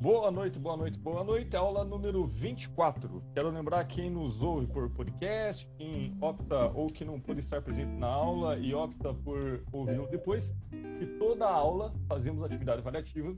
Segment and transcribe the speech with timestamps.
[0.00, 1.54] Boa noite, boa noite, boa noite.
[1.54, 3.22] Aula número 24.
[3.34, 7.92] Quero lembrar quem nos ouve por podcast, quem opta ou que não pôde estar presente
[7.98, 13.36] na aula e opta por ouvir depois, que toda aula fazemos atividade variativa.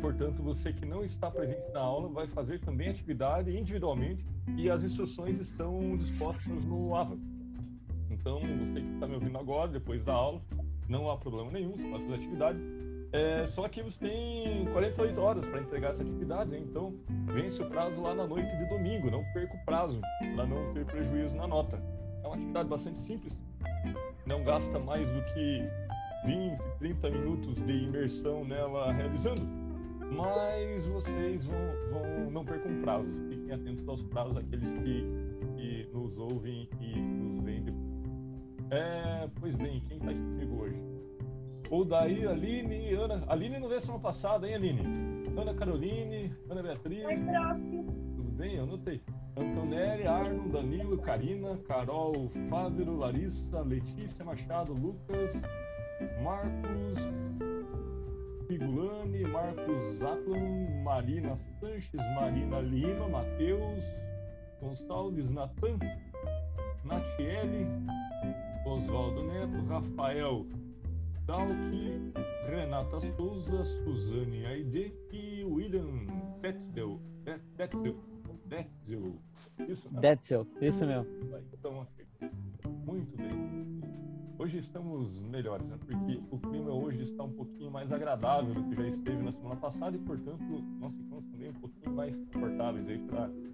[0.00, 4.26] Portanto, você que não está presente na aula vai fazer também atividade individualmente
[4.56, 7.16] e as instruções estão dispostas no AVA.
[8.10, 10.42] Então, você que está me ouvindo agora, depois da aula,
[10.88, 12.58] não há problema nenhum, você pode fazer atividade
[13.12, 16.58] é, só que você tem 48 horas para entregar essa atividade, né?
[16.58, 16.94] então
[17.26, 20.00] vence o prazo lá na noite de domingo, não perca o prazo,
[20.34, 21.82] para não ter prejuízo na nota.
[22.22, 23.40] É uma atividade bastante simples,
[24.26, 25.62] não gasta mais do que
[26.26, 29.42] 20, 30 minutos de imersão nela realizando,
[30.14, 31.56] mas vocês vão,
[31.90, 35.04] vão não percam prazo, fiquem atentos aos prazos, aqueles que,
[35.56, 37.88] que nos ouvem e nos veem depois.
[38.70, 40.87] É, pois bem, quem está aqui comigo hoje?
[41.70, 43.24] Ou daí, Aline, Ana.
[43.28, 44.82] Aline não veio semana passada, hein, Aline?
[45.36, 47.04] Ana Caroline, Ana Beatriz.
[47.04, 47.84] Mais próximo.
[48.16, 48.56] Tudo bem?
[48.56, 49.02] Eu anotei.
[49.36, 55.42] Antonelli, Arno, Danilo, Karina, Carol, Fábio, Larissa, Letícia Machado, Lucas,
[56.22, 56.98] Marcos,
[58.48, 63.84] Figulani, Marcos Atlan, Marina Sanches, Marina Lima, Matheus,
[64.60, 65.78] Gonçalves, Natan,
[66.84, 67.66] Natiele,
[68.66, 70.46] Oswaldo Neto, Rafael
[71.28, 71.52] Dalk,
[72.48, 76.06] Renata Souza, Suzane Aide e William
[76.40, 76.98] Betzel.
[77.54, 77.96] Betzel.
[78.46, 79.14] Betzel.
[79.68, 81.06] Isso, Betzel, isso mesmo.
[81.52, 82.02] Então, assim,
[82.86, 83.82] muito bem.
[84.38, 85.76] Hoje estamos melhores, né?
[85.78, 89.56] porque o clima hoje está um pouquinho mais agradável do que já esteve na semana
[89.56, 90.42] passada e, portanto,
[90.80, 92.98] nós ficamos também um pouquinho mais confortáveis aí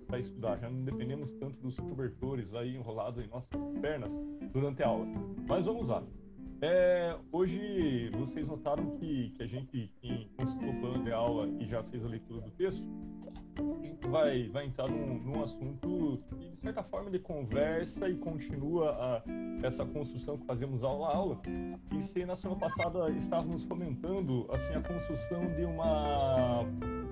[0.06, 0.58] para estudar.
[0.58, 4.12] Já não dependemos tanto dos cobertores aí enrolados em nossas pernas
[4.52, 5.06] durante a aula.
[5.48, 6.04] Mas vamos lá.
[6.60, 11.82] É, hoje vocês notaram que, que a gente, quem consultou plano de aula e já
[11.82, 12.86] fez a leitura do texto,
[14.08, 19.22] vai, vai entrar num, num assunto que, de certa forma, ele conversa e continua a,
[19.66, 21.40] essa construção que fazemos aula a aula.
[21.96, 26.64] E se na semana passada estávamos comentando assim, a construção de uma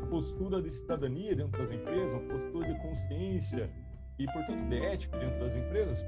[0.08, 3.70] postura de cidadania dentro das empresas, uma postura de consciência
[4.18, 6.04] e, portanto, de ética dentro das empresas,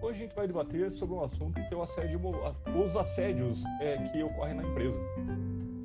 [0.00, 2.20] Hoje a gente vai debater sobre um assunto que é o assédio,
[2.84, 4.96] os assédios é, que ocorrem na empresa.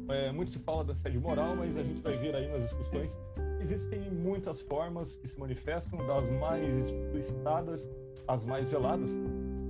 [0.09, 3.18] É, muito se fala de assédio moral, mas a gente vai ver aí nas discussões
[3.63, 7.90] existem muitas formas que se manifestam, das mais explicitadas
[8.28, 9.18] às mais veladas.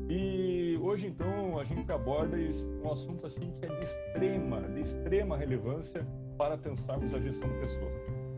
[0.10, 2.36] E hoje então a gente aborda
[2.84, 6.06] um assunto assim que é de extrema, de extrema relevância
[6.38, 7.94] para pensarmos a gestão de pessoas.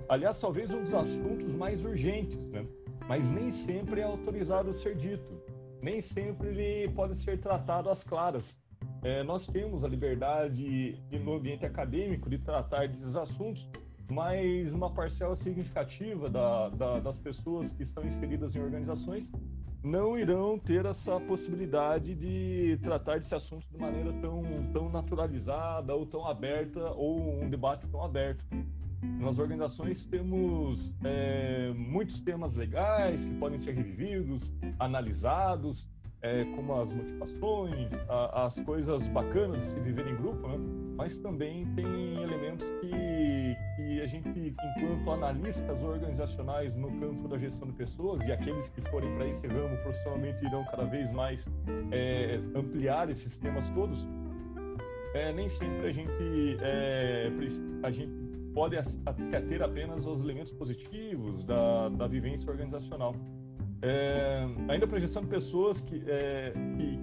[0.08, 2.66] Aliás, talvez um dos assuntos mais urgentes, né?
[3.08, 5.45] Mas nem sempre é autorizado a ser dito
[5.86, 8.58] nem sempre ele pode ser tratado às claras.
[9.04, 13.70] É, nós temos a liberdade no ambiente acadêmico de tratar desses assuntos,
[14.10, 19.32] mas uma parcela significativa da, da, das pessoas que estão inseridas em organizações
[19.84, 24.42] não irão ter essa possibilidade de tratar desse assunto de maneira tão,
[24.74, 28.44] tão naturalizada ou tão aberta ou um debate tão aberto.
[29.02, 35.88] Nas organizações temos é, muitos temas legais que podem ser revividos, analisados,
[36.26, 40.58] é, como as motivações, a, as coisas bacanas de se viver em grupo, né?
[40.98, 41.86] mas também tem
[42.24, 48.32] elementos que, que a gente, enquanto analistas organizacionais no campo da gestão de pessoas, e
[48.32, 51.46] aqueles que forem para esse ramo profissionalmente irão cada vez mais
[51.92, 54.08] é, ampliar esses temas todos,
[55.14, 56.58] é, nem sempre a gente,
[57.84, 58.25] a gente
[58.56, 63.14] pode se ater apenas aos elementos positivos da, da vivência organizacional.
[63.82, 66.98] É, ainda projeção pessoas que, é, que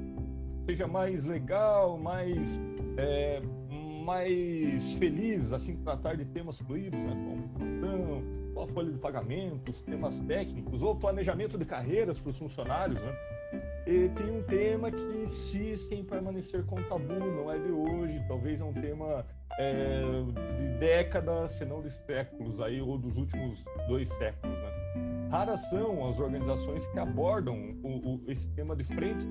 [0.64, 2.58] seja mais legal, mais,
[2.96, 3.42] é,
[4.02, 7.62] mais feliz, assim, tratar de temas fluidos, né, como
[8.54, 13.12] ou a folha de pagamentos, temas técnicos, ou planejamento de carreiras para os funcionários, né?
[13.86, 18.60] E tem um tema que insiste em permanecer com tabu, não é de hoje, talvez
[18.60, 19.26] é um tema
[19.58, 20.02] é,
[20.56, 24.56] de décadas, se não de séculos, aí, ou dos últimos dois séculos.
[24.56, 25.28] Né?
[25.31, 29.26] Raras são as organizações que abordam o, o, esse tema de frente,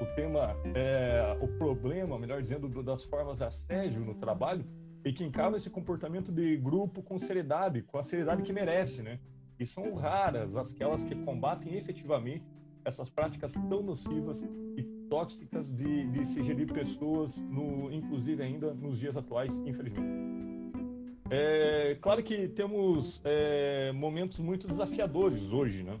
[0.00, 4.64] o tema, é, o problema, melhor dizendo, das formas de assédio no trabalho,
[5.04, 9.18] e que encaram esse comportamento de grupo com seriedade, com a seriedade que merece, né?
[9.58, 12.44] E são raras aquelas que combatem efetivamente
[12.84, 14.42] essas práticas tão nocivas
[14.76, 20.32] e tóxicas de, de se gerir pessoas, no, inclusive ainda nos dias atuais, infelizmente.
[21.30, 25.98] É claro que temos é, momentos muito desafiadores hoje, né?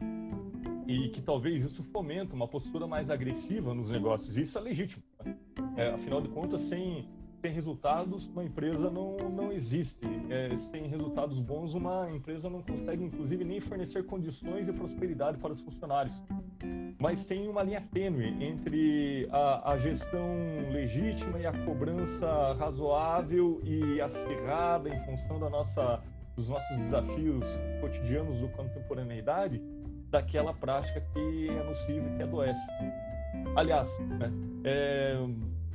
[0.86, 4.36] E que talvez isso fomente uma postura mais agressiva nos negócios.
[4.36, 5.02] Isso é legítimo.
[5.24, 5.34] Né?
[5.76, 7.08] É, afinal de contas, sem,
[7.42, 10.06] sem resultados, uma empresa não, não existe.
[10.30, 15.52] É, sem resultados bons, uma empresa não consegue, inclusive, nem fornecer condições e prosperidade para
[15.52, 16.22] os funcionários.
[17.00, 20.24] Mas tem uma linha tênue entre a, a gestão
[20.70, 26.00] legítima e a cobrança razoável e acirrada em função da nossa,
[26.36, 27.44] dos nossos desafios
[27.80, 29.60] cotidianos do contemporaneidade,
[30.08, 32.70] daquela prática que é nociva e que adoece.
[33.56, 34.30] Aliás, né,
[34.62, 35.16] é,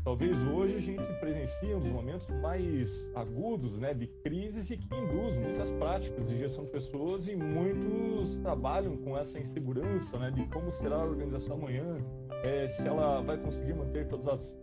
[0.07, 4.87] Talvez hoje a gente presencie um dos momentos mais agudos né, de crises e que
[4.95, 10.47] induz muitas práticas de gestão de pessoas e muitos trabalham com essa insegurança né, de
[10.47, 11.97] como será a organização amanhã,
[12.45, 14.57] é, se ela vai conseguir manter todas as,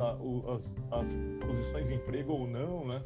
[0.48, 1.08] as, as
[1.46, 2.86] posições de emprego ou não.
[2.86, 3.02] Né?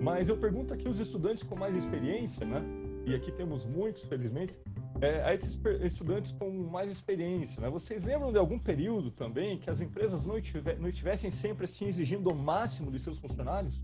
[0.00, 2.60] Mas eu pergunto aqui os estudantes com mais experiência, né?
[3.06, 4.58] e aqui temos muitos, felizmente,
[5.02, 7.60] é, a esses estudantes com mais experiência.
[7.60, 7.68] Né?
[7.68, 10.36] Vocês lembram de algum período também que as empresas não,
[10.78, 13.82] não estivessem sempre assim exigindo o máximo de seus funcionários?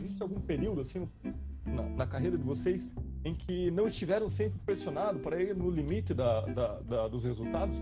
[0.00, 1.08] Existe algum período assim
[1.64, 2.90] na, na carreira de vocês
[3.24, 7.80] em que não estiveram sempre pressionados para ir no limite da, da, da, dos resultados?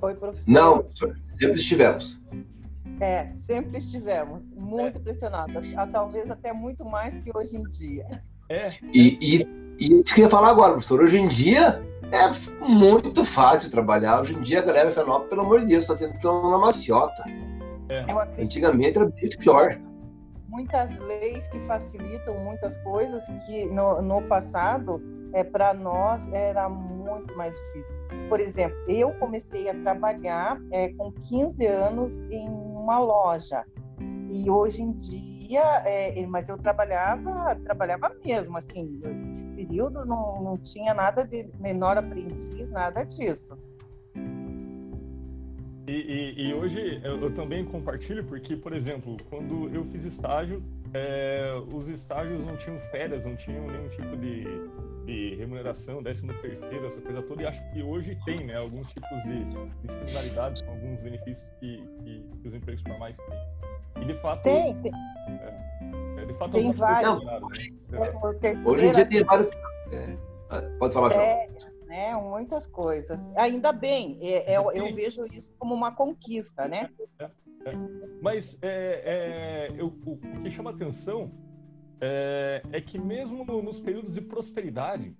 [0.00, 0.50] Oi, professor.
[0.50, 2.18] Não, sempre estivemos.
[3.00, 5.02] É, sempre estivemos muito é.
[5.02, 5.62] pressionados,
[5.92, 8.22] talvez até muito mais que hoje em dia.
[8.48, 8.70] É.
[8.92, 11.00] E, e, e isso que eu ia falar agora, professor.
[11.02, 11.82] Hoje em dia
[12.12, 14.20] é muito fácil trabalhar.
[14.20, 17.24] Hoje em dia a galera essa nova, pelo amor de Deus, está tentando na maciota.
[17.88, 18.04] É.
[18.42, 19.78] Antigamente era muito pior.
[20.48, 25.02] Muitas leis que facilitam muitas coisas que no, no passado
[25.34, 27.96] é para nós era muito mais difícil.
[28.28, 33.64] Por exemplo, eu comecei a trabalhar é, com 15 anos em uma loja
[34.30, 39.00] e hoje em dia dia, é, mas eu trabalhava, trabalhava mesmo, assim,
[39.54, 43.56] período não, não tinha nada de menor aprendiz, nada disso.
[45.86, 50.60] E, e, e hoje eu, eu, também compartilho porque, por exemplo, quando eu fiz estágio,
[50.92, 54.44] é, os estágios não tinham férias, não tinham nenhum tipo de,
[55.06, 59.22] de remuneração, décimo terceiro, essa coisa toda, e acho que hoje tem, né, alguns tipos
[59.22, 64.02] de, de similaridades com alguns benefícios que, que, que os empregos formais têm.
[64.02, 64.42] E de fato.
[64.42, 64.92] Tem, tem.
[66.18, 67.24] É, de fato, tem vários.
[67.24, 67.40] Né?
[68.64, 69.48] Hoje em dia tem vários.
[69.92, 70.16] É,
[70.78, 71.48] pode falar, é,
[71.86, 73.22] né, muitas coisas.
[73.36, 76.90] Ainda bem, é, é, eu vejo isso como uma conquista, né?
[77.20, 77.30] É, é,
[78.20, 78.58] Mas
[79.78, 81.30] eu, o, o, que chama atenção
[82.00, 85.14] é, que mesmo no, nos períodos de prosperidade,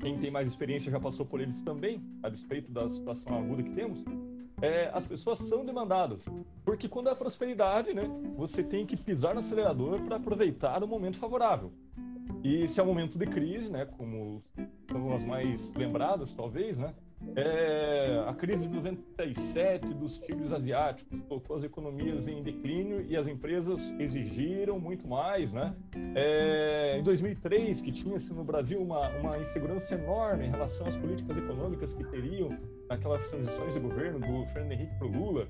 [0.00, 3.70] quem tem mais experiência já passou por eles também, a despeito da situação aguda que
[3.70, 4.04] temos,
[4.60, 6.26] é, as pessoas são demandadas.
[6.64, 8.02] Porque quando é prosperidade, né,
[8.36, 11.72] você tem que pisar no acelerador para aproveitar o momento favorável.
[12.42, 14.42] E se é um momento de crise, né, como
[14.90, 16.94] são as mais lembradas, talvez, né,
[17.36, 23.26] é, a crise de 97 dos tigres asiáticos colocou as economias em declínio e as
[23.26, 25.74] empresas exigiram muito mais, né?
[26.14, 31.36] É, em 2003, que tinha-se no Brasil uma, uma insegurança enorme em relação às políticas
[31.36, 32.56] econômicas que teriam
[32.88, 35.46] naquelas transições de governo do Fernando Henrique para o Lula,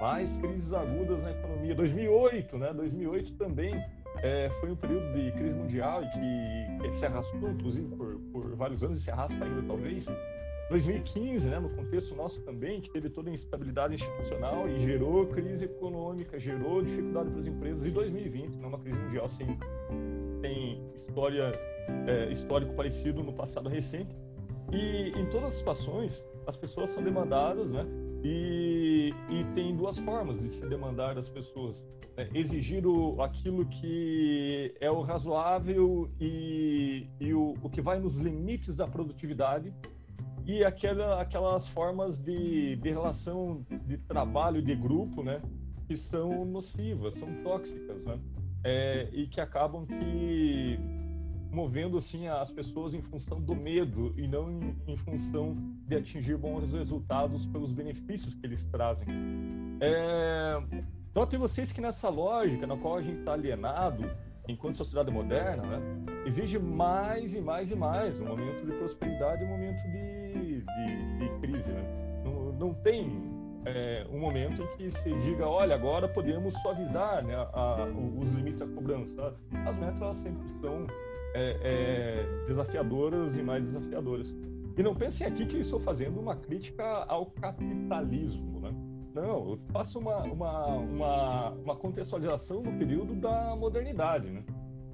[0.00, 1.72] mais crises agudas na economia.
[1.72, 2.72] 2008, né?
[2.72, 3.74] 2008 também
[4.22, 8.82] é, foi um período de crise mundial e que, se arrastou, inclusive, por, por vários
[8.82, 10.08] anos e se arrasta ainda, talvez.
[10.70, 15.64] 2015, né, no contexto nosso também, que teve toda a instabilidade institucional e gerou crise
[15.64, 17.86] econômica, gerou dificuldade para as empresas.
[17.86, 19.46] E 2020, né, uma crise mundial sem,
[20.42, 21.52] sem história,
[22.06, 24.14] é, histórico parecido no passado recente.
[24.70, 27.86] E em todas as situações, as pessoas são demandadas, né?
[28.22, 31.86] E, e tem duas formas de se demandar das pessoas.
[32.14, 32.28] Né?
[32.34, 38.74] Exigir o, aquilo que é o razoável e, e o, o que vai nos limites
[38.74, 39.72] da produtividade
[40.48, 45.42] e aquela, aquelas formas de, de relação de trabalho de grupo, né,
[45.86, 48.18] que são nocivas, são tóxicas, né,
[48.64, 50.80] é, e que acabam que
[51.52, 55.54] movendo assim as pessoas em função do medo e não em, em função
[55.86, 59.06] de atingir bons resultados pelos benefícios que eles trazem.
[59.82, 60.62] É,
[61.14, 64.10] notem vocês que nessa lógica na qual a gente está alienado,
[64.48, 65.80] enquanto sociedade moderna, né,
[66.24, 71.40] exige mais e mais e mais um momento de prosperidade, um momento de, de, de
[71.40, 71.70] crise.
[71.70, 72.22] Né?
[72.24, 73.22] Não, não tem
[73.66, 77.84] é, um momento em que se diga, olha, agora podemos suavizar né, a, a,
[78.18, 79.34] os limites da cobrança.
[79.66, 80.86] As metas elas sempre são
[81.34, 84.34] é, é, desafiadoras e mais desafiadoras.
[84.76, 88.72] E não pensem aqui que estou fazendo uma crítica ao capitalismo, né?
[89.20, 94.44] Não, eu faço uma, uma, uma, uma contextualização no período da modernidade, né?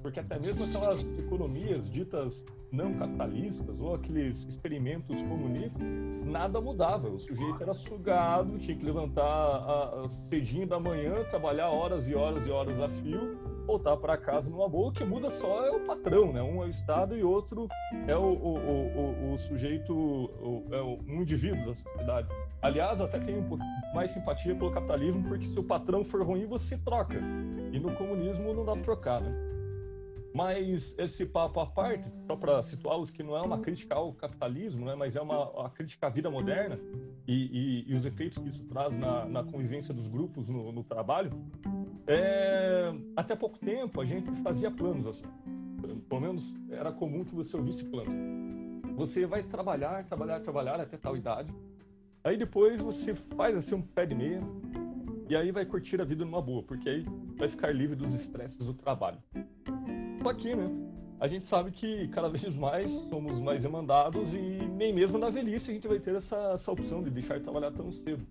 [0.05, 5.81] porque até mesmo aquelas economias ditas não capitalistas ou aqueles experimentos comunistas,
[6.23, 7.09] nada mudava.
[7.09, 12.13] O sujeito era sugado, tinha que levantar a, a cedinho da manhã, trabalhar horas e
[12.13, 14.89] horas e horas a fio, voltar para casa numa boa.
[14.89, 16.41] O que muda só é o patrão, né?
[16.41, 17.67] Um é o Estado e outro
[18.07, 20.29] é o, o, o, o sujeito,
[20.71, 22.27] é um indivíduo da sociedade.
[22.61, 26.45] Aliás, até tenho um pouco mais simpatia pelo capitalismo, porque se o patrão for ruim,
[26.45, 27.19] você troca.
[27.71, 29.54] E no comunismo não dá para trocar, né?
[30.35, 34.85] Mas esse papo à parte, só para situá-los, que não é uma crítica ao capitalismo,
[34.85, 36.77] né, mas é uma, uma crítica à vida moderna
[37.25, 40.83] e, e, e, os efeitos que isso traz na, na convivência dos grupos no, no
[40.83, 41.31] trabalho.
[42.05, 45.25] É, até pouco tempo a gente fazia planos assim.
[46.09, 48.13] Pelo menos era comum que você ouvisse planos.
[48.97, 51.55] Você vai trabalhar, trabalhar, trabalhar até tal idade.
[52.25, 54.41] Aí depois você faz assim um pé de meia,
[55.29, 57.05] e aí vai curtir a vida numa boa, porque aí
[57.37, 59.17] vai ficar livre dos estresses do trabalho
[60.29, 60.69] aqui, né?
[61.19, 65.71] A gente sabe que cada vez mais somos mais demandados e nem mesmo na velhice
[65.71, 68.25] a gente vai ter essa, essa opção de deixar de trabalhar tão cedo.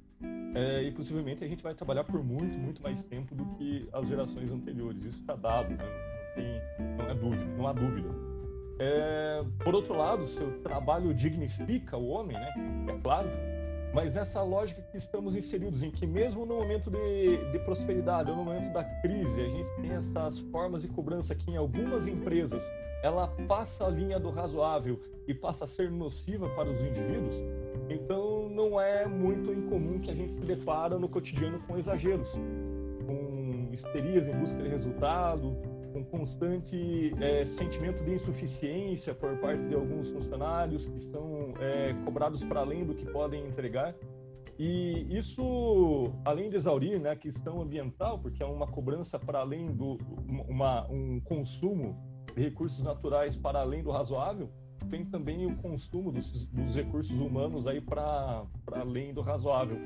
[0.55, 4.07] É, e possivelmente a gente vai trabalhar por muito, muito mais tempo do que as
[4.07, 5.05] gerações anteriores.
[5.05, 5.85] Isso está dado, né?
[6.35, 6.61] tem,
[6.99, 8.09] não é dúvida, não há dúvida.
[8.79, 12.53] É, por outro lado, seu trabalho dignifica o homem, né?
[12.89, 13.29] É claro,
[13.95, 18.37] mas essa lógica que estamos inseridos, em que mesmo no momento de, de prosperidade ou
[18.37, 22.69] no momento da crise, a gente tem essas formas de cobrança que em algumas empresas
[23.05, 27.41] ela passa a linha do razoável e passa a ser nociva para os indivíduos,
[27.89, 32.33] então não é muito incomum que a gente se depara no cotidiano com exageros,
[33.07, 35.57] com histerias em busca de resultado,
[35.95, 42.43] com constante é, sentimento de insuficiência por parte de alguns funcionários que são é, cobrados
[42.45, 43.95] para além do que podem entregar.
[44.59, 49.67] E isso, além de exaurir né, a questão ambiental, porque é uma cobrança para além
[49.67, 49.97] do
[50.49, 51.97] uma, um consumo
[52.35, 54.51] de recursos naturais para além do razoável,
[54.91, 59.79] tem também o consumo dos, dos recursos humanos aí para além do razoável.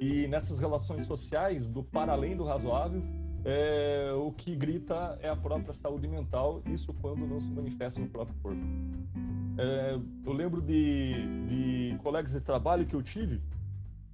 [0.00, 3.02] E nessas relações sociais, do para além do razoável,
[3.44, 8.08] é, o que grita é a própria saúde mental, isso quando não se manifesta no
[8.08, 8.62] próprio corpo.
[9.58, 11.14] É, eu lembro de,
[11.46, 13.40] de colegas de trabalho que eu tive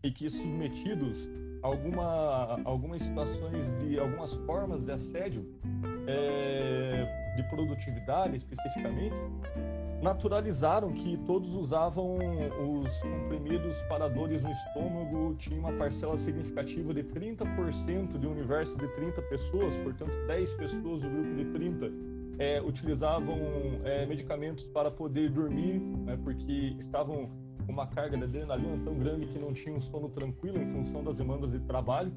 [0.03, 1.29] e que submetidos
[1.63, 5.47] a alguma, algumas situações de algumas formas de assédio
[6.07, 9.15] é, de produtividade especificamente
[10.03, 12.19] naturalizaram que todos usavam
[12.83, 18.77] os comprimidos para dores no estômago, tinha uma parcela significativa de 30% de um universo
[18.77, 21.93] de 30 pessoas, portanto 10 pessoas do grupo de 30
[22.39, 23.37] é, utilizavam
[23.85, 27.29] é, medicamentos para poder dormir, né, porque estavam
[27.67, 31.19] com uma carga de adrenalina tão grande que não tinham sono tranquilo em função das
[31.19, 32.13] demandas de trabalho.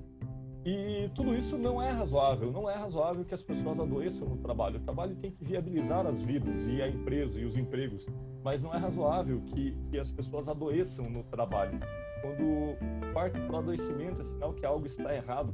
[0.65, 2.51] E tudo isso não é razoável.
[2.51, 4.77] Não é razoável que as pessoas adoeçam no trabalho.
[4.77, 8.05] O trabalho tem que viabilizar as vidas e a empresa e os empregos.
[8.43, 11.79] Mas não é razoável que, que as pessoas adoeçam no trabalho.
[12.21, 15.53] Quando parte para o adoecimento, é sinal que algo está errado.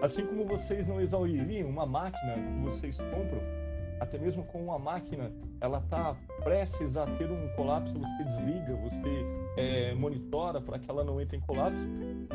[0.00, 3.59] Assim como vocês não exauririam uma máquina que vocês compram
[4.00, 5.30] até mesmo com uma máquina,
[5.60, 9.24] ela está prestes a ter um colapso, você desliga, você
[9.56, 11.86] é, monitora para que ela não entre em colapso.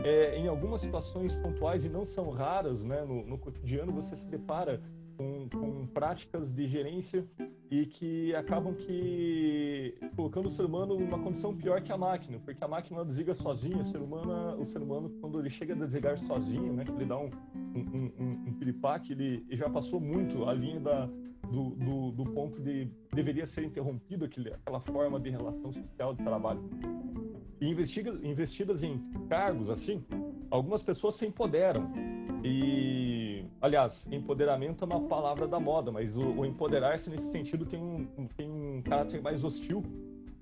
[0.03, 4.25] É, em algumas situações pontuais e não são raras, né, no, no cotidiano, você se
[4.25, 4.79] depara
[5.17, 7.25] com, com, práticas de gerência
[7.71, 12.63] e que acabam que colocando o ser humano numa condição pior que a máquina, porque
[12.63, 16.19] a máquina desliga sozinha, o ser humano, o ser humano quando ele chega a desligar
[16.19, 20.53] sozinho, né, que ele dá um, um, um, um piripaque, ele, já passou muito a
[20.53, 21.09] linha da,
[21.51, 26.23] do, do, do, ponto de deveria ser interrompido aquele, aquela forma de relação social de
[26.23, 26.63] trabalho.
[27.59, 28.97] E investiga, investidas em
[29.29, 30.03] cargos assim,
[30.49, 31.91] algumas pessoas se empoderam.
[32.43, 37.81] E, aliás, empoderamento é uma palavra da moda, mas o, o empoderar-se nesse sentido tem
[37.81, 39.83] um, tem um caráter mais hostil,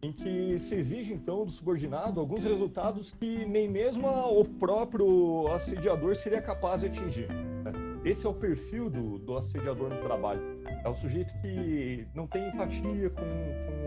[0.01, 6.15] em que se exige então do subordinado alguns resultados que nem mesmo o próprio assediador
[6.15, 7.29] seria capaz de atingir.
[7.63, 7.82] Né?
[8.05, 10.41] Esse é o perfil do, do assediador no trabalho.
[10.83, 13.21] É o sujeito que não tem empatia com,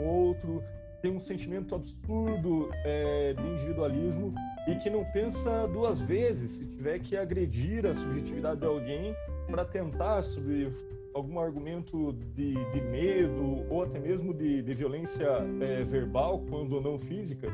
[0.00, 0.62] o outro,
[1.02, 4.34] tem um sentimento absurdo é, de individualismo
[4.66, 9.14] e que não pensa duas vezes se tiver que agredir a subjetividade de alguém
[9.50, 10.72] para tentar, sob
[11.14, 15.28] algum argumento de, de, medo ou até mesmo de, de violência
[15.60, 17.48] é, verbal, quando não física,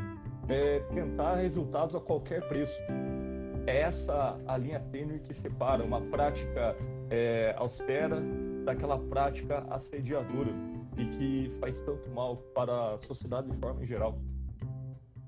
[0.49, 2.81] é, tentar resultados a qualquer preço.
[3.67, 6.77] É essa a linha tênue que separa uma prática
[7.09, 8.21] é, austera
[8.65, 10.51] daquela prática assediadora
[10.97, 14.19] e que faz tanto mal para a sociedade de forma em geral.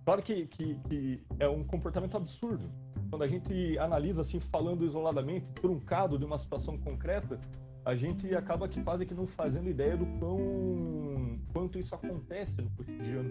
[0.05, 2.71] Claro que, que, que é um comportamento absurdo.
[3.09, 7.41] Quando a gente analisa assim, falando isoladamente, truncado de uma situação concreta,
[7.85, 12.71] a gente acaba que quase que não fazendo ideia do quão, quanto isso acontece no
[12.71, 13.31] cotidiano.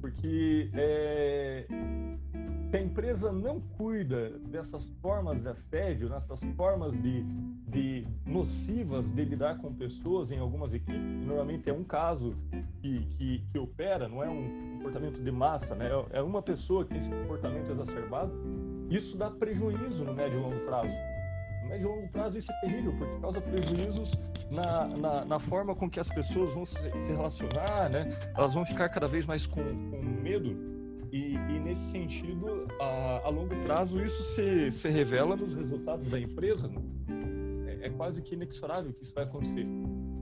[0.00, 1.66] Porque é,
[2.72, 7.22] se a empresa não cuida dessas formas de assédio, nessas formas de,
[7.68, 12.34] de nocivas de lidar com pessoas em algumas equipes, normalmente é um caso
[12.80, 15.90] que, que, que, opera, não é um comportamento de massa, né?
[16.12, 18.32] é uma pessoa que tem esse comportamento exacerbado,
[18.88, 21.11] isso dá prejuízo no médio e longo prazo.
[21.72, 25.88] Médio e longo prazo isso é terrível, porque causa prejuízos na, na, na forma com
[25.88, 28.18] que as pessoas vão se, se relacionar, né?
[28.36, 30.72] elas vão ficar cada vez mais com, com medo
[31.12, 36.18] e, e nesse sentido, a, a, longo prazo, isso se, se revela nos resultados da
[36.18, 36.68] empresa.
[36.68, 36.80] Né?
[37.66, 39.66] É, é, quase que inexorável que isso vai acontecer.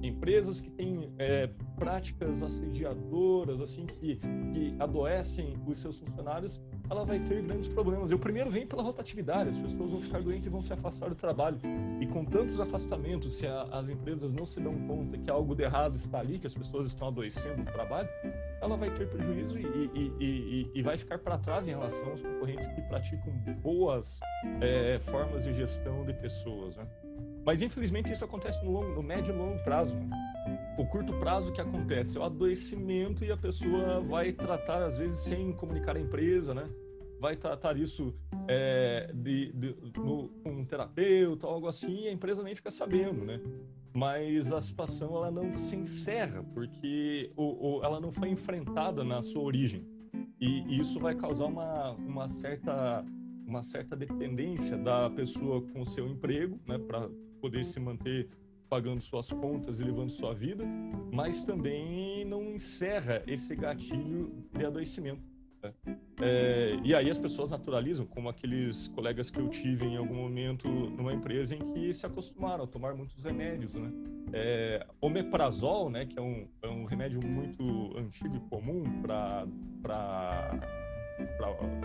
[0.03, 7.21] Empresas que têm é, práticas assediadoras, assim, que, que adoecem os seus funcionários, ela vai
[7.21, 8.11] ter grandes problemas.
[8.11, 11.09] E o primeiro vem pela rotatividade, as pessoas vão ficar doentes e vão se afastar
[11.09, 11.59] do trabalho.
[12.01, 15.63] E com tantos afastamentos, se a, as empresas não se dão conta que algo de
[15.63, 18.09] errado está ali, que as pessoas estão adoecendo no trabalho,
[18.61, 22.23] ela vai ter prejuízo e, e, e, e vai ficar para trás em relação aos
[22.23, 24.21] concorrentes que praticam boas
[24.61, 26.77] é, formas de gestão de pessoas.
[26.77, 26.87] Né?
[27.45, 29.97] Mas infelizmente isso acontece no, longo, no médio e longo prazo.
[30.79, 35.19] O curto prazo que acontece é o adoecimento e a pessoa vai tratar, às vezes,
[35.21, 36.69] sem comunicar a empresa, né?
[37.19, 38.15] Vai tratar isso
[38.49, 43.41] é, de, de, no, um terapeuta, algo assim, e a empresa nem fica sabendo, né?
[43.93, 49.43] Mas a situação ela não se encerra, porque o, ela não foi enfrentada na sua
[49.43, 49.85] origem.
[50.41, 53.05] E, e isso vai causar uma, uma certa
[53.47, 58.29] uma certa dependência da pessoa com o seu emprego, né, para poder se manter
[58.69, 60.65] pagando suas contas e levando sua vida,
[61.13, 65.29] mas também não encerra esse gatilho de adoecimento.
[65.63, 65.75] Né?
[66.23, 70.69] É, e aí as pessoas naturalizam, como aqueles colegas que eu tive em algum momento
[70.69, 73.91] numa empresa em que se acostumaram a tomar muitos remédios, né?
[74.33, 79.45] É, omeprazol, né, que é um, é um remédio muito antigo e comum para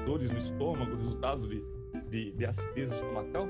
[0.05, 1.63] dores no estômago, resultado de,
[2.07, 3.47] de, de acidez estomacal,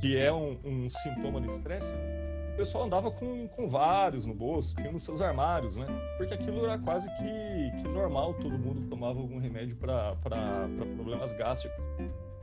[0.00, 1.94] que é um, um sintoma de estresse
[2.58, 5.86] pessoal andava com, com vários no bolso, tinha nos seus armários, né?
[6.16, 10.16] Porque aquilo era quase que, que normal, todo mundo tomava algum remédio para
[10.96, 11.78] problemas gástricos.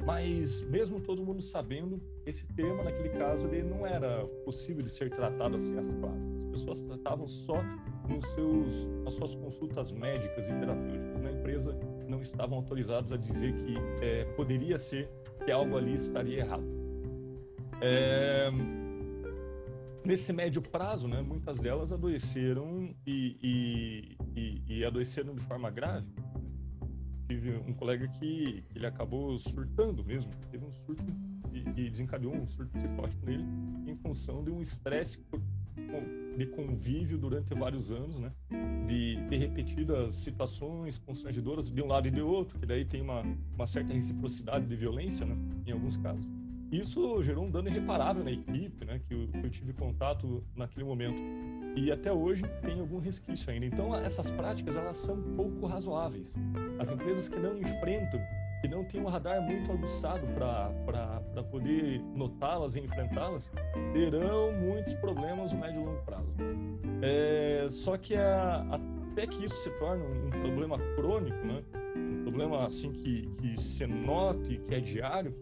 [0.06, 5.10] Mas mesmo todo mundo sabendo, esse tema, naquele caso, ele não era possível de ser
[5.10, 6.22] tratado assim às claras.
[6.46, 7.62] As pessoas tratavam só
[8.08, 11.22] nos seus, nas suas consultas médicas e terapêuticas.
[11.22, 15.10] Na empresa não estavam autorizados a dizer que é, poderia ser
[15.44, 16.85] que algo ali estaria errado.
[17.82, 18.50] É,
[20.06, 26.08] nesse médio prazo, né, muitas delas adoeceram e, e, e, e adoeceram de forma grave.
[27.28, 31.04] Tive um colega que ele acabou surtando mesmo, teve um surto
[31.52, 33.46] e, desencadeou um surto psicótico nele
[33.88, 35.24] em função de um estresse
[36.38, 38.32] de convívio durante vários anos, né?
[38.88, 43.24] De ter repetidas situações constrangedoras de um lado e de outro, que daí tem uma,
[43.54, 45.36] uma certa reciprocidade de violência, né?
[45.66, 46.32] Em alguns casos.
[46.76, 50.84] Isso gerou um dano irreparável na equipe, né, que eu, que eu tive contato naquele
[50.84, 51.16] momento.
[51.76, 53.66] E até hoje tem algum resquício ainda.
[53.66, 56.36] Então, essas práticas, elas são pouco razoáveis.
[56.78, 58.20] As empresas que não enfrentam,
[58.62, 63.52] que não têm um radar muito aguçado para poder notá-las e enfrentá-las,
[63.94, 66.34] terão muitos problemas no médio e longo prazo.
[67.02, 68.80] É, só que a,
[69.12, 71.64] até que isso se torne um, problema crônico, né,
[71.96, 75.34] um problema assim que, que se note, que é diário,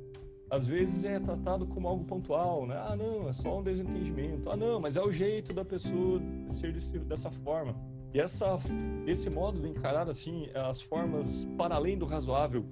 [0.53, 2.75] às vezes é tratado como algo pontual, né?
[2.77, 4.51] Ah, não, é só um desentendimento.
[4.51, 6.71] Ah, não, mas é o jeito da pessoa ser
[7.05, 7.75] dessa forma.
[8.13, 8.59] E essa,
[9.07, 12.65] esse modo de encarar assim as formas para além do razoável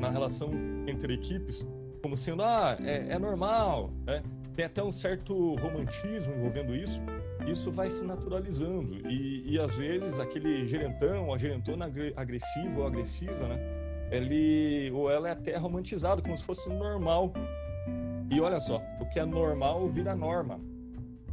[0.00, 0.50] na relação
[0.86, 1.66] entre equipes,
[2.02, 4.22] como sendo ah é, é normal, né?
[4.56, 6.98] Tem até um certo romantismo envolvendo isso.
[7.46, 13.48] Isso vai se naturalizando e, e às vezes aquele gerentão, a gerentona agressivo ou agressiva,
[13.48, 13.81] né?
[14.12, 17.32] Ele ou ela é até romantizado como se fosse normal.
[18.30, 20.60] E olha só, o que é normal vira norma.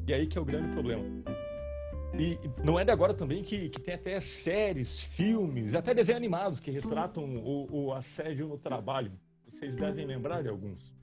[0.07, 1.03] E aí que é o grande problema.
[2.17, 6.59] E não é de agora também que, que tem até séries, filmes, até desenhos animados
[6.59, 9.11] que retratam o, o assédio no trabalho.
[9.47, 10.93] Vocês devem lembrar de alguns.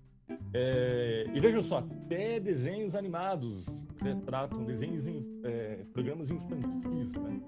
[0.52, 5.06] É, e vejam só, até desenhos animados retratam desenhos
[5.44, 7.40] é, programas infantis, né?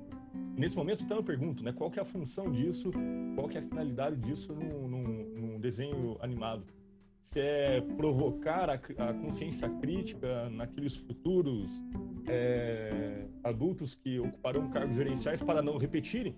[0.58, 2.90] Nesse momento, então, eu pergunto, né, qual que é a função disso,
[3.36, 5.02] qual que é a finalidade disso num, num,
[5.36, 6.64] num desenho animado?
[7.22, 11.80] Se é provocar a, a, consciência crítica naqueles futuros
[12.26, 16.34] é, adultos que ocuparão cargos gerenciais para não repetirem?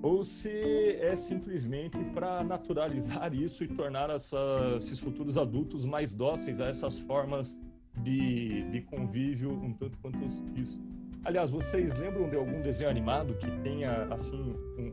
[0.00, 6.60] Ou se é simplesmente para naturalizar isso e tornar essa, esses futuros adultos mais dóceis
[6.60, 7.58] a essas formas
[8.00, 10.18] de, de convívio um tanto quanto
[10.54, 10.80] isso.
[11.24, 14.92] Aliás, vocês lembram de algum desenho animado que tenha, assim, um,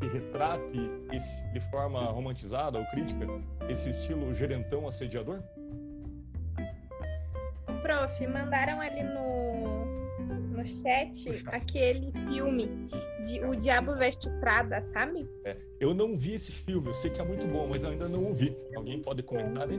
[0.00, 3.26] que retrate esse, de forma romantizada ou crítica
[3.68, 5.42] esse estilo gerentão assediador?
[7.82, 9.84] Prof, mandaram ali no,
[10.56, 12.88] no chat aquele filme
[13.24, 15.28] de O Diabo Veste Prada, sabe?
[15.44, 18.24] É, eu não vi esse filme, eu sei que é muito bom, mas ainda não
[18.24, 18.56] ouvi.
[18.76, 19.78] Alguém pode comentar aí?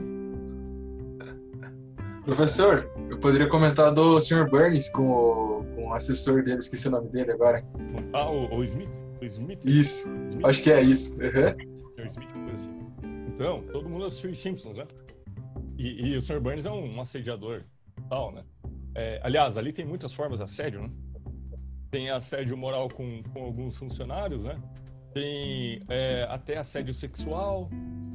[2.24, 4.48] Professor, eu poderia comentar do Sr.
[4.48, 5.41] Burns com o,
[5.92, 7.64] o assessor dele, esqueci o nome dele agora.
[8.14, 8.90] Ah, o, o Smith?
[9.22, 9.66] O Smith?
[9.66, 10.46] Isso, Smith?
[10.46, 11.20] acho que é isso.
[11.20, 11.72] Uhum.
[11.96, 12.08] Sr.
[12.08, 12.70] Smith, coisa assim.
[13.28, 14.88] Então, todo mundo assistiu os Simpsons, né?
[15.78, 16.40] E, e o Sr.
[16.40, 17.64] Burns é um, um assediador
[18.10, 18.44] tal, né?
[18.96, 20.92] É, aliás, ali tem muitas formas de assédio, né?
[21.90, 24.62] Tem assédio moral com, com alguns funcionários, né?
[25.14, 27.70] Tem é, até assédio sexual,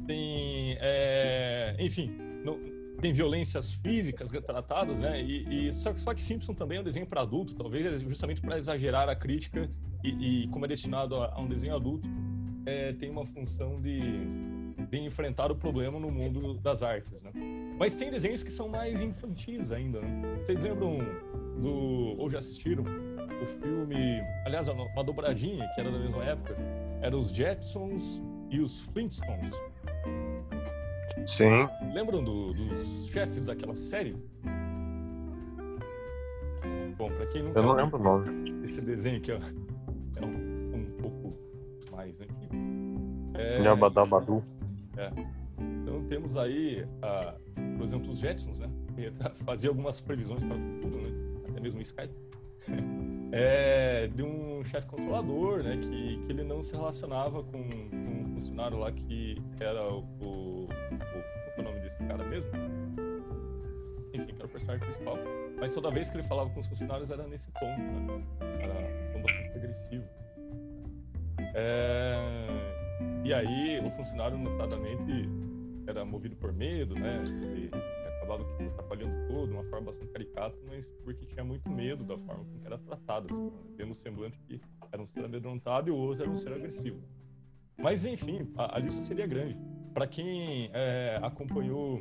[0.07, 2.59] tem, é, enfim, não,
[3.01, 5.21] tem violências físicas retratadas, né?
[5.21, 8.57] E, e só, só, que Simpson também é um desenho para adulto, talvez justamente para
[8.57, 9.69] exagerar a crítica
[10.03, 12.09] e, e, como é destinado a, a um desenho adulto,
[12.65, 14.01] é, tem uma função de,
[14.89, 17.31] de, enfrentar o problema no mundo das artes, né?
[17.77, 20.39] Mas tem desenhos que são mais infantis ainda, né?
[20.43, 20.97] Vocês lembram
[21.61, 22.83] do ou já assistiram
[23.41, 26.55] o filme, aliás, uma dobradinha que era da mesma época,
[27.01, 29.53] era os Jetsons e os Flintstones.
[31.25, 31.67] Sim.
[31.93, 34.15] Lembram do, dos chefes daquela série?
[36.97, 37.59] Bom, pra quem nunca.
[37.59, 38.63] Eu não lembro o nome.
[38.63, 41.37] Esse desenho aqui, ó, é um, um pouco
[41.91, 42.55] mais antigo.
[43.35, 44.43] É, Yabadabadu.
[44.97, 45.11] É.
[45.59, 48.67] Então temos aí, uh, por exemplo, os Jetsons, né?
[49.45, 51.11] Fazia algumas previsões para o futuro, né?
[51.49, 52.13] Até mesmo o Skype.
[53.29, 55.75] É, de um chefe controlador, né?
[55.75, 60.67] Que, que ele não se relacionava com, com funcionário lá que era o
[61.57, 62.51] é o nome desse cara mesmo?
[64.13, 65.17] Enfim, que era o personagem principal.
[65.59, 68.23] Mas toda vez que ele falava com os funcionários era nesse tom, né?
[68.61, 70.05] Era um tom bastante agressivo.
[71.55, 72.17] É...
[73.23, 75.29] E aí o funcionário notadamente
[75.87, 77.23] era movido por medo, né?
[77.41, 77.71] Ele
[78.17, 82.43] acabava atrapalhando tudo de uma forma bastante caricata, mas porque tinha muito medo da forma
[82.45, 83.33] como era tratado.
[83.33, 86.53] Assim, tendo um semblante que era um ser amedrontado e o outro era um ser
[86.53, 87.01] agressivo.
[87.77, 89.57] Mas enfim, a, a lista seria grande.
[89.93, 91.99] Para quem é, acompanhou,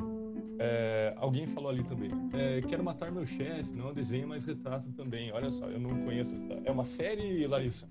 [0.58, 2.10] é, alguém falou ali também.
[2.32, 5.32] É, Quero matar meu chefe, não desenho, mas retrato também.
[5.32, 6.60] Olha só, eu não conheço essa.
[6.64, 7.88] É uma série, Larissa?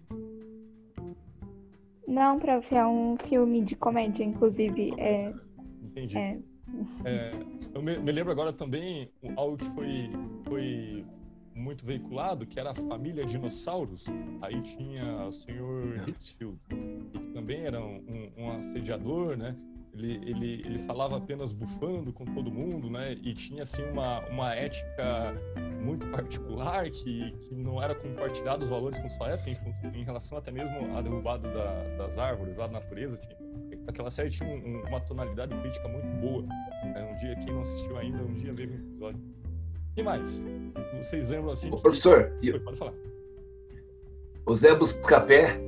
[2.07, 4.93] Não, prof, é um filme de comédia, inclusive.
[4.97, 5.33] É...
[5.83, 6.17] Entendi.
[6.17, 6.39] É...
[7.05, 7.31] É,
[7.73, 10.09] eu me, me, lembro agora também algo que foi,
[10.43, 11.05] foi
[11.55, 14.05] muito veiculado, que era a família dinossauros.
[14.41, 16.59] Aí tinha o senhor Hitchfield,
[17.09, 18.03] que também era um,
[18.37, 19.55] um, um assediador, né?
[19.93, 23.13] Ele, ele, ele falava apenas bufando com todo mundo, né?
[23.23, 25.33] E tinha, assim, uma, uma ética
[25.81, 30.37] muito particular que, que não era compartilhado os valores com sua época em, em relação
[30.37, 33.15] até mesmo à derrubada da, das árvores lá da natureza.
[33.15, 33.37] Tinha,
[33.87, 36.41] aquela série tinha um, uma tonalidade crítica muito boa.
[36.41, 37.09] Né?
[37.13, 39.44] Um dia, quem não assistiu ainda, um dia veja um episódio.
[39.97, 40.43] E mais?
[40.97, 41.71] Vocês lembram assim?
[41.71, 41.81] Que...
[41.81, 42.31] Professor,
[42.63, 42.93] pode falar.
[44.45, 45.59] O Zé Buscapé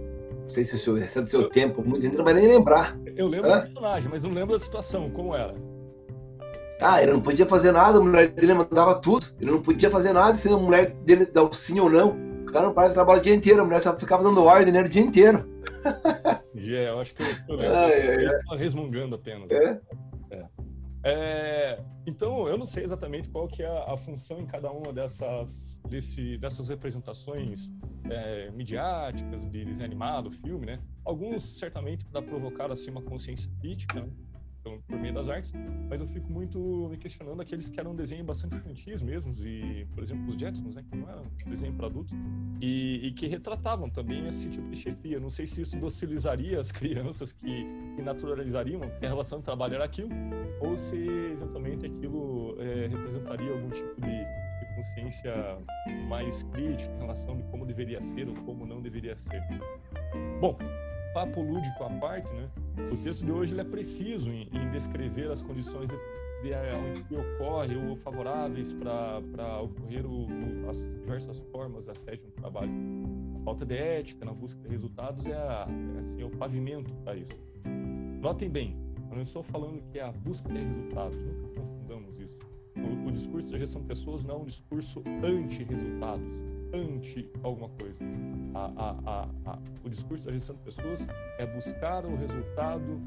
[0.48, 2.98] não sei se o senhor, é do seu tempo, muita gente não vai nem lembrar.
[3.18, 3.58] Eu lembro Hã?
[3.58, 5.54] do personagem, mas não lembro da situação, como era.
[6.80, 9.28] Ah, ele não podia fazer nada, a mulher dele mandava tudo.
[9.42, 12.16] Ele não podia fazer nada sem a mulher dele dar o sim ou não.
[12.44, 14.72] O cara não parava de trabalhar o dia inteiro, a mulher só ficava dando ordem
[14.72, 15.46] né, o dia inteiro.
[16.56, 17.76] Yeah, eu acho que eu, eu lembro.
[17.76, 18.56] Ah, é, é.
[18.58, 19.52] resmungando apenas.
[19.52, 19.80] É.
[21.10, 21.84] é.
[22.06, 25.80] Então, eu não sei exatamente qual que é a, a função em cada uma dessas,
[25.88, 27.70] desse, dessas representações
[28.10, 30.80] é, midiáticas, de desenho animado, filme, né?
[31.04, 34.10] Alguns, certamente, para provocar, assim, uma consciência crítica, né?
[34.68, 35.54] Então, por meio das artes,
[35.90, 40.04] mas eu fico muito me questionando aqueles que eram desenho bastante infantis mesmo, e, por
[40.04, 42.14] exemplo, os Jetsons, né, que não eram desenho para adultos,
[42.62, 45.20] e, e, que retratavam também esse tipo de chefia.
[45.20, 49.76] Não sei se isso docilizaria as crianças que, que naturalizariam que a relação de trabalho
[49.76, 50.10] era aquilo,
[50.60, 55.34] ou se eventualmente aquilo é, representaria algum tipo de consciência
[56.08, 59.42] mais crítica em relação de como deveria ser ou como não deveria ser.
[60.40, 60.56] Bom,
[61.18, 62.48] papo lúdico à parte, né?
[62.92, 65.96] O texto de hoje é preciso em, em descrever as condições de,
[66.44, 72.24] de, de, que ocorre ou favoráveis para ocorrer o, o, as diversas formas de assédio
[72.28, 72.72] no trabalho.
[73.36, 76.94] A falta de ética na busca de resultados é, a, é assim, é o pavimento
[76.98, 77.36] para isso.
[78.22, 78.78] Notem bem,
[79.10, 82.38] eu não estou falando que é a busca de resultados, nunca confundamos isso.
[82.76, 86.38] O, o discurso da gestão de pessoas não é um discurso anti-resultados,
[86.74, 88.00] anti alguma coisa.
[88.54, 93.02] A, a, a, o discurso da gestão de pessoas é buscar o resultado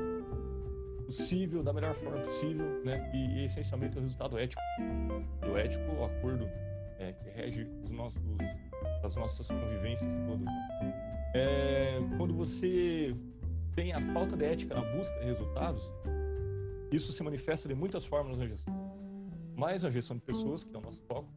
[1.04, 3.10] possível, da melhor forma possível, né?
[3.12, 4.62] E, e essencialmente o resultado ético.
[5.50, 6.48] O ético, o acordo
[6.98, 8.22] é, que rege os nossos,
[9.02, 10.46] as nossas convivências todas.
[11.34, 13.14] É, quando você
[13.74, 15.92] tem a falta de ética na busca de resultados,
[16.92, 18.74] isso se manifesta de muitas formas na gestão.
[19.56, 21.28] Mas a gestão de pessoas, que é o nosso foco,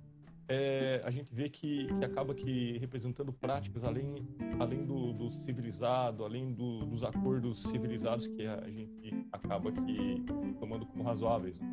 [0.54, 4.16] é, a gente vê que, que acaba que representando práticas além,
[4.60, 10.24] além do, do civilizado, além do, dos acordos civilizados que a gente acaba que
[10.60, 11.60] tomando como razoáveis.
[11.60, 11.68] Né?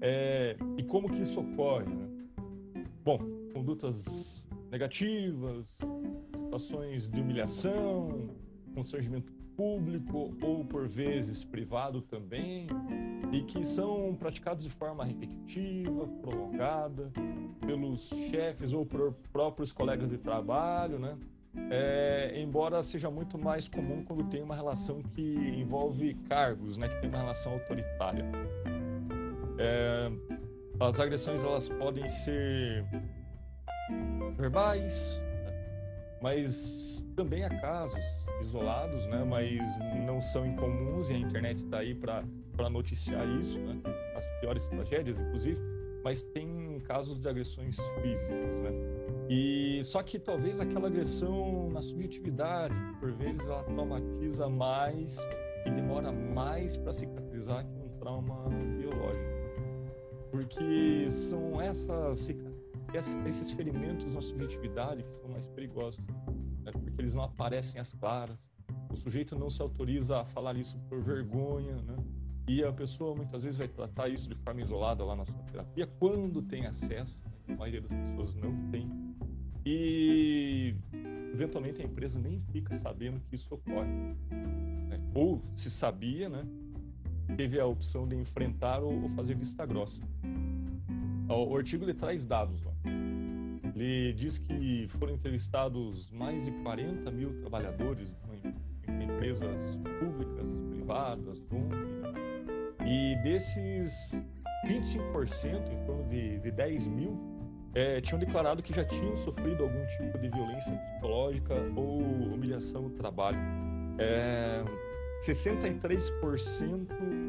[0.00, 1.86] É, e como que isso ocorre?
[1.86, 2.08] Né?
[3.04, 3.18] Bom,
[3.52, 5.68] condutas negativas,
[6.36, 8.28] situações de humilhação,
[8.76, 12.66] constrangimento público ou por vezes privado também,
[13.32, 17.10] e que são praticados de forma repetitiva, prolongada,
[17.66, 21.16] pelos chefes ou por próprios colegas de trabalho, né?
[21.70, 26.86] É, embora seja muito mais comum quando tem uma relação que envolve cargos, né?
[26.86, 28.26] Que tem uma relação autoritária.
[29.58, 30.10] É,
[30.78, 32.84] as agressões elas podem ser
[34.36, 36.18] verbais, né?
[36.20, 39.24] mas também há casos isolados, né?
[39.24, 39.60] Mas
[40.06, 43.80] não são incomuns e a internet está aí para noticiar isso, né?
[44.14, 45.60] As piores tragédias, inclusive.
[46.04, 48.70] Mas tem casos de agressões físicas, né?
[49.28, 55.18] E só que talvez aquela agressão na subjetividade, por vezes ela traumatiza mais
[55.66, 59.36] e demora mais para cicatrizar que um trauma biológico.
[60.30, 62.18] Porque são essas
[62.94, 66.04] esses ferimentos na subjetividade que são mais perigosos,
[66.62, 66.70] né?
[66.72, 68.46] porque eles não aparecem às claras.
[68.90, 71.96] O sujeito não se autoriza a falar isso por vergonha, né?
[72.48, 75.86] E a pessoa muitas vezes vai tratar isso de forma isolada lá na sua terapia,
[75.98, 77.54] quando tem acesso, né?
[77.54, 78.88] a maioria das pessoas não tem.
[79.64, 80.74] E
[81.32, 83.90] eventualmente a empresa nem fica sabendo que isso ocorre.
[84.88, 85.00] Né?
[85.12, 86.46] Ou se sabia, né?
[87.34, 90.00] teve a opção de enfrentar ou, fazer vista grossa.
[91.28, 92.72] O, artigo ele traz dados lá.
[93.76, 101.42] Ele diz que foram entrevistados mais de 40 mil trabalhadores em, em empresas públicas, privadas,
[101.50, 101.76] ONG,
[102.86, 104.22] e desses
[104.66, 107.18] 25%, em torno de, de 10 mil,
[107.74, 112.00] é, tinham declarado que já tinham sofrido algum tipo de violência psicológica ou
[112.32, 113.38] humilhação no trabalho.
[113.98, 114.64] É,
[115.20, 116.88] 63%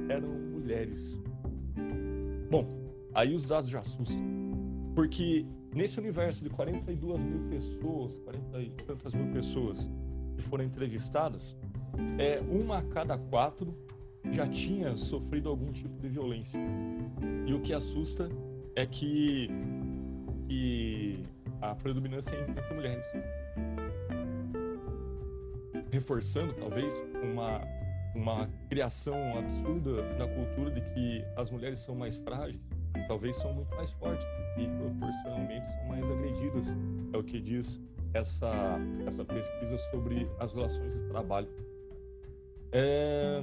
[0.10, 1.20] eram mulheres.
[2.50, 2.66] Bom,
[3.14, 4.26] aí os dados já assustam.
[4.96, 5.46] Porque
[5.78, 9.88] nesse universo de 42 mil pessoas, 40 e tantas mil pessoas
[10.36, 11.56] que foram entrevistadas,
[12.18, 13.78] é, uma a cada quatro
[14.32, 16.60] já tinha sofrido algum tipo de violência.
[17.46, 18.28] E o que assusta
[18.76, 19.50] é que,
[20.48, 21.24] que
[21.62, 23.06] a predominância é entre mulheres.
[25.92, 27.62] Reforçando, talvez, uma,
[28.16, 32.60] uma criação absurda na cultura de que as mulheres são mais frágeis,
[33.08, 34.26] talvez são muito mais fortes
[34.58, 36.76] e proporcionalmente são mais agredidas.
[37.14, 37.82] É o que diz
[38.14, 41.50] essa, essa pesquisa sobre as relações de trabalho.
[42.72, 43.42] É,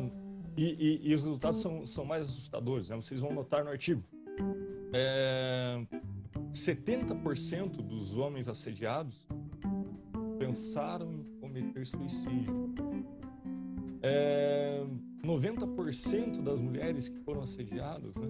[0.56, 2.90] e, e, e os resultados são, são mais assustadores.
[2.90, 2.96] Né?
[2.96, 4.02] Vocês vão notar no artigo.
[4.92, 5.80] É,
[6.52, 9.26] 70% dos homens assediados
[10.38, 12.72] pensaram em cometer suicídio.
[14.02, 14.84] É,
[15.22, 18.28] 90% das mulheres que foram assediadas, né,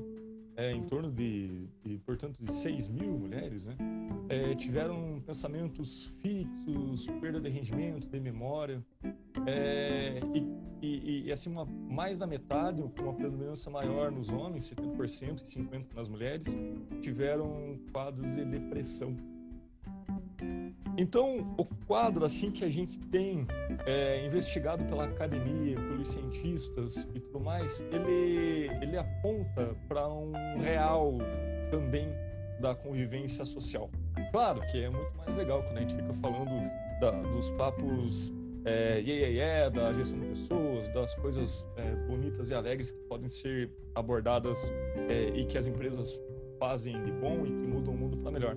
[0.56, 3.76] é, em torno de, de, portanto, de 6 mil mulheres, né,
[4.28, 8.84] é, tiveram pensamentos fixos, perda de rendimento, de memória,
[9.46, 14.70] é, e, e, e, assim, uma, mais da metade, com uma predominância maior nos homens,
[14.70, 16.56] 70% e 50% nas mulheres,
[17.00, 19.16] tiveram quadros de depressão.
[20.96, 23.46] Então, o quadro assim que a gente tem
[23.84, 31.18] é, investigado pela academia, pelos cientistas e tudo mais, ele, ele aponta para um real
[31.70, 32.08] também
[32.60, 33.90] da convivência social.
[34.30, 36.70] Claro que é muito mais legal quando a gente fica falando
[37.00, 38.32] da, dos papos
[38.64, 43.28] é, yeah, yeah, da gestão de pessoas, das coisas é, bonitas e alegres que podem
[43.28, 44.72] ser abordadas
[45.08, 46.20] é, e que as empresas
[46.58, 48.56] fazem de bom e que mudam o mundo para melhor.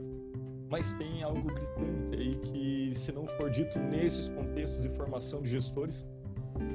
[0.69, 5.49] Mas tem algo gritante aí que, se não for dito nesses contextos de formação de
[5.49, 6.05] gestores,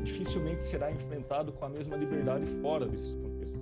[0.03, 3.61] dificilmente será enfrentado com a mesma liberdade fora desses contextos.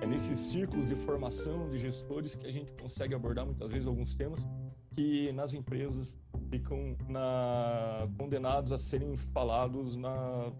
[0.00, 4.14] É nesses círculos de formação de gestores que a gente consegue abordar muitas vezes alguns
[4.14, 4.46] temas
[4.90, 6.18] que nas empresas
[6.50, 10.52] ficam na, condenados a serem falados na,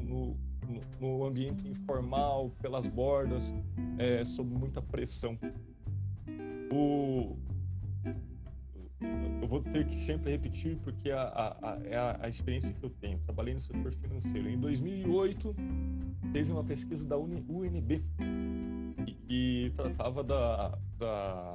[0.00, 0.36] no,
[1.00, 3.52] no ambiente informal, pelas bordas,
[3.98, 5.38] é, sob muita pressão.
[6.70, 7.36] O,
[9.40, 12.90] eu vou ter que sempre repetir porque a, a, é a, a experiência que eu
[12.90, 13.18] tenho.
[13.18, 14.48] Trabalhei no setor financeiro.
[14.48, 15.54] Em 2008,
[16.32, 18.02] teve uma pesquisa da UNB
[19.26, 21.54] que tratava da, da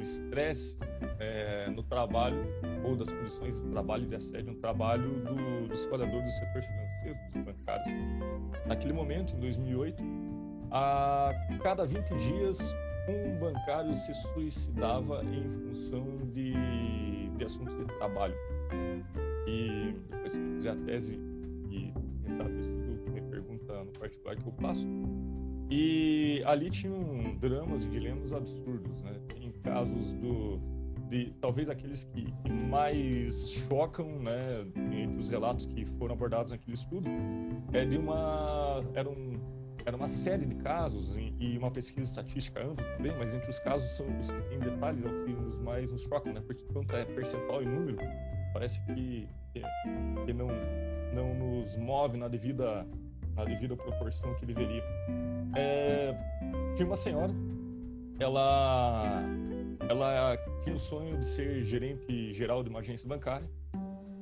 [0.00, 0.78] do estresse
[1.18, 2.42] é, no trabalho
[2.82, 7.18] ou das condições de trabalho de assédio no trabalho do, dos trabalhadores do setor financeiro,
[7.32, 7.92] dos bancários.
[8.66, 10.02] Naquele momento, em 2008,
[10.70, 12.74] a cada 20 dias
[13.10, 18.34] um bancário se suicidava em função de, de assuntos de trabalho.
[19.46, 21.18] E depois que fizer a tese
[21.70, 21.92] e
[22.36, 24.86] ter estudo, me pergunta no particular que eu passo.
[25.70, 29.12] E ali tinham dramas e dilemas absurdos, né?
[29.28, 30.60] Tem casos do
[31.08, 32.32] de talvez aqueles que
[32.68, 37.10] mais chocam, né, entre os relatos que foram abordados naquele estudo,
[37.72, 39.36] é de uma era um
[39.84, 43.90] era uma série de casos e uma pesquisa estatística ampla também, mas entre os casos
[43.96, 46.42] são os que têm detalhes é o que nos mais nos chocam, né?
[46.46, 47.98] Porque quanto é percentual e número,
[48.52, 49.28] parece que,
[50.24, 50.48] que não
[51.14, 52.86] não nos move na devida
[53.34, 54.82] na devida proporção que deveria.
[55.56, 56.14] É,
[56.76, 57.32] tinha uma senhora,
[58.18, 59.22] ela
[59.88, 63.48] ela tinha o sonho de ser gerente geral de uma agência bancária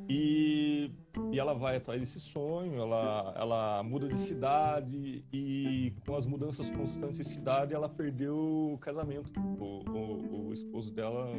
[0.08, 0.90] e,
[1.30, 6.70] e ela vai atrás desse sonho, ela, ela muda de cidade e com as mudanças
[6.70, 9.30] constantes de cidade ela perdeu o casamento.
[9.60, 11.30] O, o, o esposo dela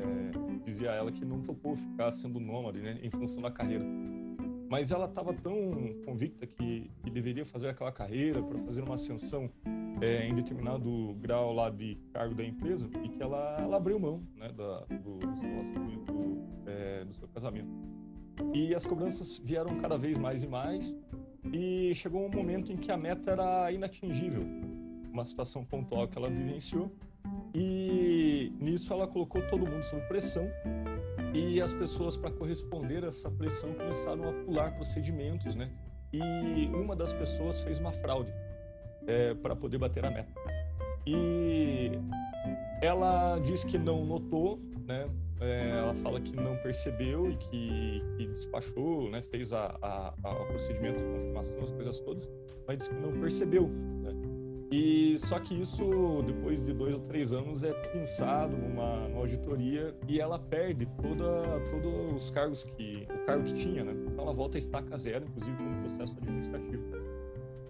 [0.00, 3.84] é, dizia a ela que não topou ficar sendo nômade né, em função da carreira.
[4.70, 5.54] Mas ela estava tão
[6.06, 9.50] convicta que, que, deveria fazer aquela carreira para fazer uma ascensão
[10.00, 14.22] é, em determinado grau lá de cargo da empresa e que ela, ela abriu mão
[14.34, 15.91] né, da, do, do
[17.04, 17.70] do seu casamento.
[18.54, 20.96] E as cobranças vieram cada vez mais e mais
[21.52, 24.42] e chegou um momento em que a meta era inatingível.
[25.12, 26.90] Uma situação pontual que ela vivenciou
[27.54, 30.48] e nisso ela colocou todo mundo sob pressão
[31.34, 35.70] e as pessoas, para corresponder a essa pressão, começaram a pular procedimentos, né?
[36.12, 38.30] E uma das pessoas fez uma fraude
[39.06, 40.30] é, para poder bater a meta.
[41.06, 41.92] E
[42.82, 45.08] ela diz que não notou, né?
[45.42, 49.22] É, ela fala que não percebeu e que, que despachou, né?
[49.22, 52.30] Fez a, a, a, o procedimento de confirmação, as coisas todas,
[52.66, 54.12] mas disse que não percebeu, né?
[54.70, 59.94] E só que isso, depois de dois ou três anos, é pensado numa, numa auditoria
[60.08, 63.92] e ela perde toda, todos os cargos que o cargo que tinha, né?
[64.06, 66.82] Então ela volta a estaca zero, inclusive no processo administrativo.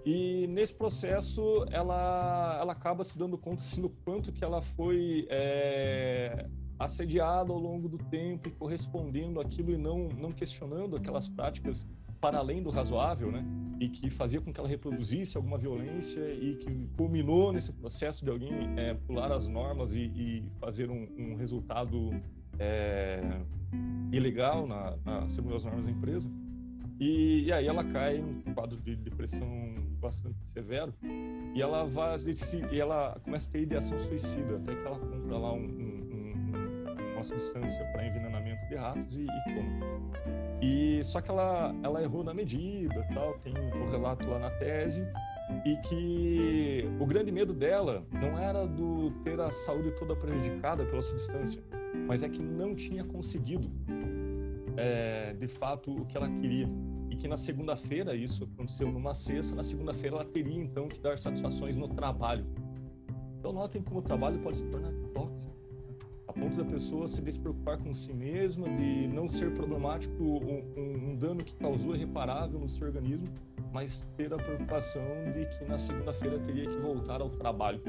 [0.05, 5.27] E nesse processo ela, ela acaba se dando conta assim, do quanto que ela foi
[5.31, 6.47] é,
[6.79, 11.87] assediada ao longo do tempo e correspondendo aquilo e não, não questionando aquelas práticas
[12.21, 13.45] para além do razoável, né?
[13.81, 18.31] E que fazia com que ela reproduzisse alguma violência e que culminou nesse processo de
[18.31, 22.11] alguém é, pular as normas e, e fazer um, um resultado
[22.61, 23.21] é,
[24.13, 26.31] ilegal na, na, segundo as normas da empresa.
[27.01, 30.95] E, e, aí ela cai num quadro de depressão bastante severo
[31.55, 32.15] e ela vai
[32.71, 35.92] e ela começa a ter ideação suicida até que ela compra lá um, um,
[37.23, 40.11] uma substância para envenenamento de ratos e, e toma.
[40.61, 44.51] E só que ela, ela errou na medida, tal, tem o um relato lá na
[44.51, 45.07] tese
[45.65, 51.03] e que o grande medo dela não era do ter a saúde toda prejudicada pela
[51.03, 51.63] substância,
[52.07, 53.71] mas é que não tinha conseguido
[54.77, 56.69] é, de fato o que ela queria
[57.11, 61.19] e que na segunda-feira isso aconteceu numa sexta, na segunda-feira ela teria então que dar
[61.19, 62.47] satisfações no trabalho.
[63.39, 65.62] Então notem como o trabalho pode se tornar tóxico
[66.33, 71.15] a ponto da pessoa se despreocupar com si mesma, de não ser problemático um, um,
[71.15, 73.29] dano que causou irreparável no seu organismo,
[73.71, 75.03] mas ter a preocupação
[75.35, 77.83] de que na segunda-feira teria que voltar ao trabalho.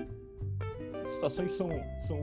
[1.02, 2.18] As situações são, são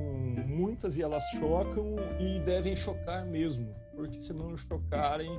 [0.46, 5.30] muitas e elas chocam e devem chocar mesmo, porque se não chocarem,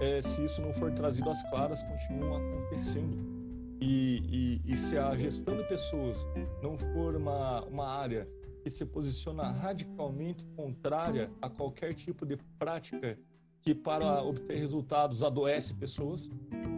[0.00, 3.40] é, se isso não for trazido às claras, continuam acontecendo.
[3.78, 6.26] E, e, e se a gestão de pessoas
[6.62, 8.28] não for uma, uma área
[8.60, 13.18] que se posiciona radicalmente contrária a qualquer tipo de prática
[13.62, 16.30] que, para obter resultados, adoece pessoas.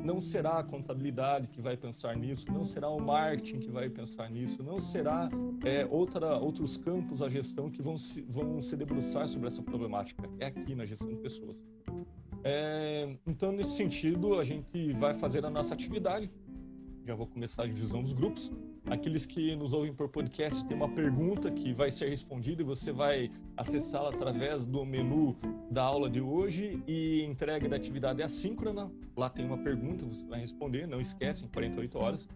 [0.04, 4.28] Não será a contabilidade que vai pensar nisso, não será o marketing que vai pensar
[4.28, 5.28] nisso, não será
[5.64, 10.28] é, outra, outros campos da gestão que vão se, vão se debruçar sobre essa problemática.
[10.40, 11.64] É aqui na gestão de pessoas.
[12.44, 16.28] É, então, nesse sentido, a gente vai fazer a nossa atividade.
[17.04, 18.52] Já vou começar a divisão dos grupos.
[18.86, 22.92] Aqueles que nos ouvem por podcast tem uma pergunta que vai ser respondida e você
[22.92, 25.36] vai acessá-la através do menu
[25.68, 28.88] da aula de hoje e entrega da atividade assíncrona.
[29.16, 32.28] Lá tem uma pergunta, você vai responder, não esquece, em 48 horas.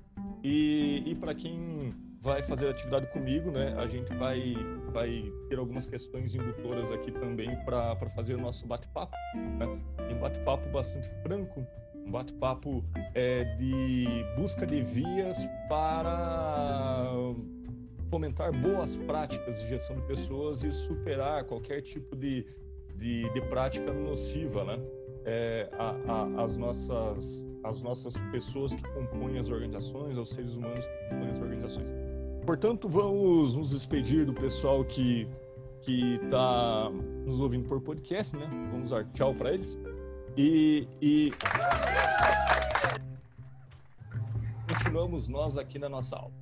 [0.43, 3.73] E, e para quem vai fazer atividade comigo, né?
[3.79, 4.55] A gente vai,
[4.93, 9.67] vai ter algumas questões indutoras aqui também para fazer o nosso bate-papo, né?
[10.11, 11.65] Um bate-papo bastante franco,
[12.07, 12.85] um bate-papo
[13.15, 15.39] é, de busca de vias
[15.69, 17.11] para
[18.09, 22.47] fomentar boas práticas de gestão de pessoas e superar qualquer tipo de,
[22.95, 24.79] de, de prática nociva, né?
[25.25, 30.87] É, a, a, as nossas as nossas pessoas que compõem as organizações, aos seres humanos
[30.87, 31.93] que compõem as organizações.
[32.45, 35.27] Portanto, vamos nos despedir do pessoal que
[35.81, 36.91] que está
[37.25, 38.49] nos ouvindo por podcast, né?
[38.71, 39.77] Vamos dar tchau para eles
[40.37, 41.33] e, e
[44.69, 46.33] continuamos nós aqui na nossa aula.